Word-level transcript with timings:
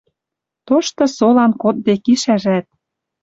Тошты 0.67 1.05
солан 1.15 1.51
кодде 1.61 1.93
кишӓжӓт. 2.03 2.67